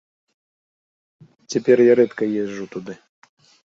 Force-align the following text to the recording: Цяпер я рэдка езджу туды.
Цяпер 1.53 1.77
я 1.91 2.01
рэдка 2.03 2.23
езджу 2.43 2.65
туды. 2.77 3.03